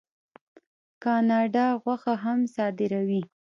[1.03, 3.21] کاناډا غوښه هم صادروي.